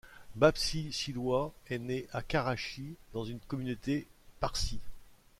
Bapsi 0.35 0.91
Sidhwa 0.91 1.53
est 1.67 1.77
née 1.77 2.07
à 2.11 2.23
Karachi, 2.23 2.95
dans 3.13 3.23
une 3.23 3.39
communauté 3.39 4.07
parsi. 4.39 4.79